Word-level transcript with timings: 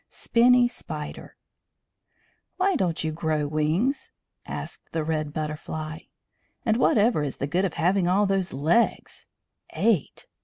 SPINNY 0.09 0.67
SPIDER 0.67 1.35
"Why 2.57 2.75
don't 2.75 3.03
you 3.03 3.11
grow 3.11 3.45
wings?" 3.47 4.11
asked 4.47 4.91
the 4.93 5.03
Red 5.03 5.31
Butterfly. 5.31 5.99
"And 6.65 6.77
whatever 6.77 7.21
is 7.21 7.37
the 7.37 7.45
good 7.45 7.65
of 7.65 7.75
having 7.75 8.07
all 8.07 8.25
those 8.25 8.51
legs? 8.51 9.27
Eight! 9.75 10.25